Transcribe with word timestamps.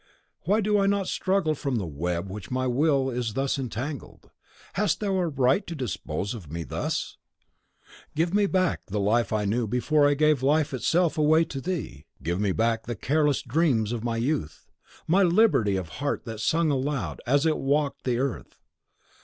"Why 0.45 0.61
do 0.61 0.79
I 0.79 0.87
not 0.87 1.05
struggle 1.05 1.53
from 1.53 1.75
the 1.75 1.85
web 1.85 2.25
in 2.25 2.33
which 2.33 2.49
my 2.49 2.65
will 2.65 3.11
is 3.11 3.33
thus 3.35 3.59
entangled? 3.59 4.31
Hast 4.73 4.99
thou 4.99 5.15
a 5.19 5.27
right 5.27 5.67
to 5.67 5.75
dispose 5.75 6.33
of 6.33 6.51
me 6.51 6.63
thus? 6.63 7.17
Give 8.15 8.33
me 8.33 8.47
back 8.47 8.79
give 8.83 8.87
me 8.87 8.87
back 8.87 8.87
the 8.87 8.99
life 8.99 9.31
I 9.31 9.45
knew 9.45 9.67
before 9.67 10.07
I 10.07 10.15
gave 10.15 10.41
life 10.41 10.73
itself 10.73 11.19
away 11.19 11.45
to 11.45 11.61
thee. 11.61 12.07
Give 12.23 12.39
me 12.41 12.51
back 12.51 12.87
the 12.87 12.95
careless 12.95 13.43
dreams 13.43 13.91
of 13.91 14.03
my 14.03 14.17
youth, 14.17 14.65
my 15.05 15.21
liberty 15.21 15.75
of 15.75 15.89
heart 15.89 16.25
that 16.25 16.39
sung 16.39 16.71
aloud 16.71 17.21
as 17.27 17.45
it 17.45 17.59
walked 17.59 18.03
the 18.03 18.17
earth. 18.17 18.55